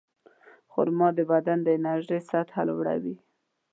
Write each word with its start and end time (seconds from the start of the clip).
خرما 0.71 1.07
د 1.17 1.19
بدن 1.31 1.57
د 1.63 1.67
انرژۍ 1.77 2.19
سطحه 2.31 2.61
لوړوي. 2.69 3.15